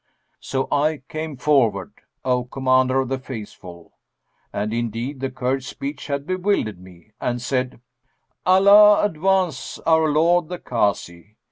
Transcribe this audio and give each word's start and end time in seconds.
So 0.39 0.67
I 0.71 1.03
came 1.09 1.37
forward, 1.37 1.93
O 2.25 2.45
Commander 2.45 3.01
of 3.01 3.09
the 3.09 3.19
Faithful 3.19 3.99
(and 4.51 4.73
indeed 4.73 5.19
the 5.19 5.29
Kurd's 5.29 5.67
speech 5.67 6.07
had 6.07 6.25
bewildered 6.25 6.79
me) 6.79 7.11
and 7.21 7.39
said, 7.39 7.79
'Allah 8.43 9.05
advance 9.05 9.77
our 9.85 10.09
lord 10.11 10.47
the 10.49 10.57
Kazi! 10.57 11.37